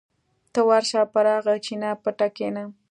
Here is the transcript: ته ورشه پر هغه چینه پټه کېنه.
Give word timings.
ته 0.53 0.59
ورشه 0.69 1.01
پر 1.13 1.25
هغه 1.35 1.53
چینه 1.65 1.89
پټه 2.03 2.27
کېنه. 2.35 2.63